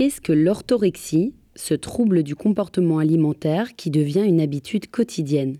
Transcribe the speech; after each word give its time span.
Qu'est-ce 0.00 0.22
que 0.22 0.32
l'orthorexie, 0.32 1.34
ce 1.56 1.74
trouble 1.74 2.22
du 2.22 2.34
comportement 2.34 3.00
alimentaire 3.00 3.76
qui 3.76 3.90
devient 3.90 4.24
une 4.24 4.40
habitude 4.40 4.90
quotidienne? 4.90 5.58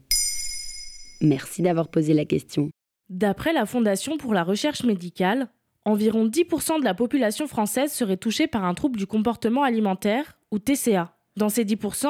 Merci 1.21 1.61
d'avoir 1.61 1.89
posé 1.89 2.15
la 2.15 2.25
question. 2.25 2.71
D'après 3.11 3.53
la 3.53 3.67
Fondation 3.67 4.17
pour 4.17 4.33
la 4.33 4.43
recherche 4.43 4.83
médicale, 4.83 5.49
environ 5.85 6.27
10% 6.27 6.81
de 6.81 6.85
la 6.87 6.95
population 6.95 7.47
française 7.49 7.93
serait 7.93 8.17
touchée 8.17 8.47
par 8.47 8.65
un 8.65 8.73
trouble 8.73 8.99
du 8.99 9.07
comportement 9.07 9.63
alimentaire, 9.63 10.39
ou 10.51 10.59
TCA. 10.59 11.15
Dans 11.37 11.51
ces 11.51 11.67
10%, 11.67 12.07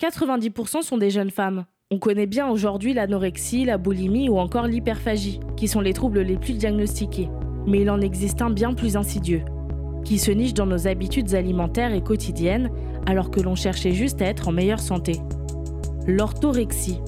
90% 0.00 0.82
sont 0.82 0.98
des 0.98 1.10
jeunes 1.10 1.30
femmes. 1.30 1.66
On 1.92 2.00
connaît 2.00 2.26
bien 2.26 2.48
aujourd'hui 2.48 2.94
l'anorexie, 2.94 3.64
la 3.64 3.78
boulimie 3.78 4.28
ou 4.28 4.40
encore 4.40 4.66
l'hyperphagie, 4.66 5.38
qui 5.56 5.68
sont 5.68 5.80
les 5.80 5.92
troubles 5.92 6.22
les 6.22 6.36
plus 6.36 6.54
diagnostiqués. 6.54 7.28
Mais 7.64 7.82
il 7.82 7.90
en 7.90 8.00
existe 8.00 8.42
un 8.42 8.50
bien 8.50 8.74
plus 8.74 8.96
insidieux, 8.96 9.44
qui 10.04 10.18
se 10.18 10.30
niche 10.30 10.54
dans 10.54 10.66
nos 10.66 10.86
habitudes 10.86 11.34
alimentaires 11.34 11.92
et 11.92 12.02
quotidiennes 12.02 12.70
alors 13.06 13.30
que 13.30 13.40
l'on 13.40 13.54
cherchait 13.54 13.92
juste 13.92 14.22
à 14.22 14.26
être 14.26 14.48
en 14.48 14.52
meilleure 14.52 14.80
santé. 14.80 15.20
L'orthorexie. 16.06 17.00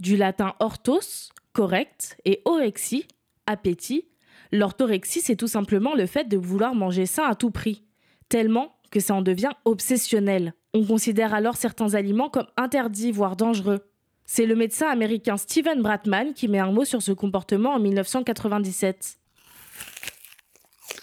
Du 0.00 0.16
latin 0.16 0.54
orthos, 0.58 1.30
correct, 1.52 2.16
et 2.24 2.42
orexie, 2.44 3.06
appétit, 3.46 4.08
l'orthorexie 4.50 5.20
c'est 5.20 5.36
tout 5.36 5.48
simplement 5.48 5.94
le 5.94 6.06
fait 6.06 6.28
de 6.28 6.36
vouloir 6.36 6.74
manger 6.74 7.06
sain 7.06 7.24
à 7.24 7.34
tout 7.34 7.50
prix, 7.50 7.84
tellement 8.28 8.76
que 8.90 9.00
ça 9.00 9.14
en 9.14 9.22
devient 9.22 9.52
obsessionnel. 9.64 10.54
On 10.74 10.84
considère 10.84 11.34
alors 11.34 11.56
certains 11.56 11.94
aliments 11.94 12.30
comme 12.30 12.46
interdits, 12.56 13.12
voire 13.12 13.36
dangereux. 13.36 13.80
C'est 14.24 14.46
le 14.46 14.54
médecin 14.54 14.88
américain 14.88 15.36
Steven 15.36 15.82
Bratman 15.82 16.32
qui 16.32 16.48
met 16.48 16.58
un 16.58 16.72
mot 16.72 16.84
sur 16.84 17.02
ce 17.02 17.12
comportement 17.12 17.74
en 17.74 17.78
1997. 17.78 19.18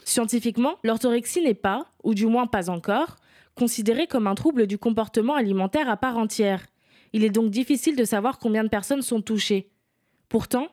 Scientifiquement, 0.09 0.77
l'orthorexie 0.83 1.43
n'est 1.43 1.53
pas, 1.53 1.85
ou 2.03 2.15
du 2.15 2.25
moins 2.25 2.47
pas 2.47 2.71
encore, 2.71 3.17
considérée 3.53 4.07
comme 4.07 4.25
un 4.25 4.33
trouble 4.33 4.65
du 4.65 4.79
comportement 4.79 5.35
alimentaire 5.35 5.87
à 5.87 5.97
part 5.97 6.17
entière. 6.17 6.65
Il 7.13 7.23
est 7.23 7.29
donc 7.29 7.51
difficile 7.51 7.95
de 7.95 8.03
savoir 8.03 8.39
combien 8.39 8.63
de 8.63 8.69
personnes 8.69 9.03
sont 9.03 9.21
touchées. 9.21 9.69
Pourtant, 10.27 10.65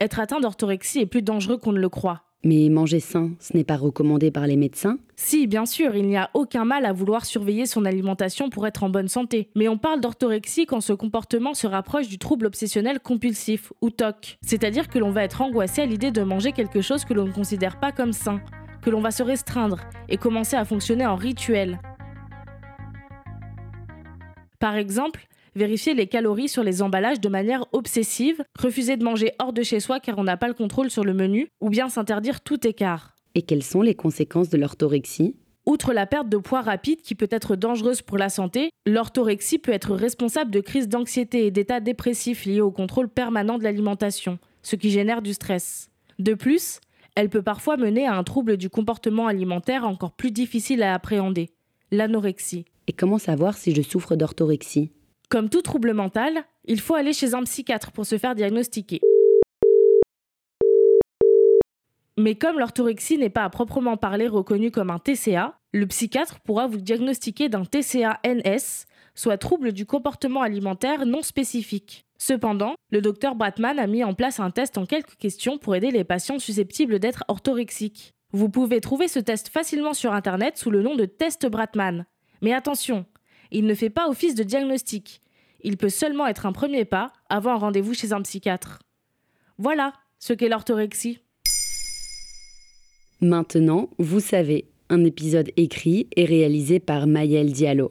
être 0.00 0.18
atteint 0.18 0.40
d'orthorexie 0.40 0.98
est 0.98 1.06
plus 1.06 1.22
dangereux 1.22 1.58
qu'on 1.58 1.70
ne 1.70 1.78
le 1.78 1.88
croit. 1.88 2.24
Mais 2.42 2.68
manger 2.70 2.98
sain, 2.98 3.30
ce 3.38 3.56
n'est 3.56 3.62
pas 3.62 3.76
recommandé 3.76 4.32
par 4.32 4.48
les 4.48 4.56
médecins? 4.56 4.98
Si, 5.14 5.46
bien 5.46 5.64
sûr, 5.64 5.94
il 5.94 6.08
n'y 6.08 6.16
a 6.16 6.28
aucun 6.34 6.64
mal 6.64 6.84
à 6.84 6.92
vouloir 6.92 7.24
surveiller 7.24 7.66
son 7.66 7.84
alimentation 7.84 8.50
pour 8.50 8.66
être 8.66 8.82
en 8.82 8.90
bonne 8.90 9.06
santé. 9.06 9.48
Mais 9.54 9.68
on 9.68 9.78
parle 9.78 10.00
d'orthorexie 10.00 10.66
quand 10.66 10.80
ce 10.80 10.92
comportement 10.92 11.54
se 11.54 11.68
rapproche 11.68 12.08
du 12.08 12.18
trouble 12.18 12.46
obsessionnel 12.46 12.98
compulsif, 12.98 13.72
ou 13.80 13.90
TOC. 13.90 14.38
C'est-à-dire 14.42 14.88
que 14.88 14.98
l'on 14.98 15.12
va 15.12 15.22
être 15.22 15.40
angoissé 15.40 15.82
à 15.82 15.86
l'idée 15.86 16.10
de 16.10 16.22
manger 16.22 16.50
quelque 16.50 16.80
chose 16.80 17.04
que 17.04 17.14
l'on 17.14 17.26
ne 17.26 17.32
considère 17.32 17.78
pas 17.78 17.92
comme 17.92 18.12
sain, 18.12 18.40
que 18.82 18.90
l'on 18.90 19.00
va 19.00 19.10
se 19.10 19.22
restreindre 19.22 19.80
et 20.08 20.16
commencer 20.16 20.56
à 20.56 20.64
fonctionner 20.64 21.06
en 21.06 21.16
rituel. 21.16 21.80
Par 24.58 24.76
exemple, 24.76 25.26
vérifier 25.54 25.94
les 25.94 26.06
calories 26.06 26.48
sur 26.48 26.62
les 26.62 26.82
emballages 26.82 27.20
de 27.20 27.28
manière 27.28 27.64
obsessive, 27.72 28.44
refuser 28.58 28.96
de 28.96 29.04
manger 29.04 29.32
hors 29.38 29.52
de 29.52 29.62
chez 29.62 29.80
soi 29.80 30.00
car 30.00 30.18
on 30.18 30.24
n'a 30.24 30.36
pas 30.36 30.48
le 30.48 30.54
contrôle 30.54 30.90
sur 30.90 31.04
le 31.04 31.14
menu, 31.14 31.48
ou 31.60 31.70
bien 31.70 31.88
s'interdire 31.88 32.40
tout 32.40 32.66
écart. 32.66 33.16
Et 33.34 33.42
quelles 33.42 33.62
sont 33.62 33.82
les 33.82 33.94
conséquences 33.94 34.50
de 34.50 34.58
l'orthorexie? 34.58 35.36
Outre 35.64 35.92
la 35.92 36.06
perte 36.06 36.28
de 36.28 36.38
poids 36.38 36.60
rapide 36.60 37.02
qui 37.02 37.14
peut 37.14 37.28
être 37.30 37.54
dangereuse 37.54 38.02
pour 38.02 38.18
la 38.18 38.28
santé, 38.28 38.70
l'orthorexie 38.84 39.58
peut 39.58 39.72
être 39.72 39.94
responsable 39.94 40.50
de 40.50 40.60
crises 40.60 40.88
d'anxiété 40.88 41.46
et 41.46 41.50
d'états 41.52 41.80
dépressifs 41.80 42.44
liés 42.44 42.60
au 42.60 42.72
contrôle 42.72 43.08
permanent 43.08 43.58
de 43.58 43.62
l'alimentation, 43.62 44.38
ce 44.62 44.74
qui 44.74 44.90
génère 44.90 45.22
du 45.22 45.34
stress. 45.34 45.88
De 46.18 46.34
plus, 46.34 46.80
elle 47.14 47.28
peut 47.28 47.42
parfois 47.42 47.76
mener 47.76 48.06
à 48.06 48.16
un 48.16 48.24
trouble 48.24 48.56
du 48.56 48.70
comportement 48.70 49.26
alimentaire 49.26 49.84
encore 49.84 50.12
plus 50.12 50.30
difficile 50.30 50.82
à 50.82 50.94
appréhender, 50.94 51.50
l'anorexie. 51.90 52.64
Et 52.86 52.92
comment 52.92 53.18
savoir 53.18 53.56
si 53.56 53.74
je 53.74 53.82
souffre 53.82 54.16
d'orthorexie? 54.16 54.90
Comme 55.28 55.48
tout 55.48 55.62
trouble 55.62 55.92
mental, 55.92 56.44
il 56.64 56.80
faut 56.80 56.94
aller 56.94 57.12
chez 57.12 57.34
un 57.34 57.42
psychiatre 57.44 57.92
pour 57.92 58.06
se 58.06 58.18
faire 58.18 58.34
diagnostiquer. 58.34 59.00
Mais 62.18 62.34
comme 62.34 62.58
l'orthorexie 62.58 63.18
n'est 63.18 63.30
pas 63.30 63.44
à 63.44 63.50
proprement 63.50 63.96
parler 63.96 64.28
reconnue 64.28 64.70
comme 64.70 64.90
un 64.90 64.98
TCA, 64.98 65.58
le 65.72 65.86
psychiatre 65.86 66.40
pourra 66.40 66.66
vous 66.66 66.78
diagnostiquer 66.78 67.48
d'un 67.48 67.64
TCA-NS, 67.64 68.84
soit 69.14 69.38
trouble 69.38 69.72
du 69.72 69.86
comportement 69.86 70.42
alimentaire 70.42 71.06
non 71.06 71.22
spécifique. 71.22 72.04
Cependant, 72.24 72.76
le 72.92 73.00
docteur 73.00 73.34
Bratman 73.34 73.80
a 73.80 73.88
mis 73.88 74.04
en 74.04 74.14
place 74.14 74.38
un 74.38 74.52
test 74.52 74.78
en 74.78 74.86
quelques 74.86 75.16
questions 75.16 75.58
pour 75.58 75.74
aider 75.74 75.90
les 75.90 76.04
patients 76.04 76.38
susceptibles 76.38 77.00
d'être 77.00 77.24
orthorexiques. 77.26 78.12
Vous 78.30 78.48
pouvez 78.48 78.80
trouver 78.80 79.08
ce 79.08 79.18
test 79.18 79.48
facilement 79.48 79.92
sur 79.92 80.12
Internet 80.12 80.56
sous 80.56 80.70
le 80.70 80.82
nom 80.82 80.94
de 80.94 81.04
test 81.04 81.46
Bratman. 81.46 82.06
Mais 82.40 82.52
attention, 82.52 83.06
il 83.50 83.66
ne 83.66 83.74
fait 83.74 83.90
pas 83.90 84.08
office 84.08 84.36
de 84.36 84.44
diagnostic. 84.44 85.20
Il 85.62 85.76
peut 85.76 85.88
seulement 85.88 86.28
être 86.28 86.46
un 86.46 86.52
premier 86.52 86.84
pas 86.84 87.12
avant 87.28 87.54
un 87.54 87.58
rendez-vous 87.58 87.92
chez 87.92 88.12
un 88.12 88.22
psychiatre. 88.22 88.78
Voilà 89.58 89.92
ce 90.20 90.32
qu'est 90.32 90.48
l'orthorexie. 90.48 91.18
Maintenant, 93.20 93.90
vous 93.98 94.20
savez, 94.20 94.70
un 94.90 95.04
épisode 95.04 95.50
écrit 95.56 96.06
et 96.14 96.24
réalisé 96.24 96.78
par 96.78 97.08
Mayel 97.08 97.50
Diallo. 97.50 97.90